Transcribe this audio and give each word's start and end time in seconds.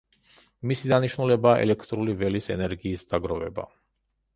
მისი 0.71 0.89
დანიშნულებაა 0.93 1.61
ელექტრული 1.67 2.19
ველის 2.25 2.51
ენერგიის 2.59 3.09
დაგროვება. 3.15 3.73